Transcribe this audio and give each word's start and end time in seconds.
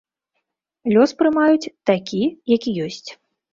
Лёс 0.93 1.11
прымаюць 1.19 1.71
такі, 1.93 2.23
які 2.55 2.77
ёсць. 2.89 3.09